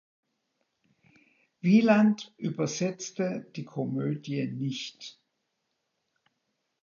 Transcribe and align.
Wieland 1.59 2.33
übersetzte 2.39 3.45
die 3.55 3.65
Komödie 3.65 4.47
nicht. 4.47 5.21